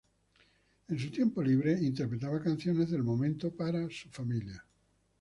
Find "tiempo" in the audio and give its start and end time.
1.11-1.43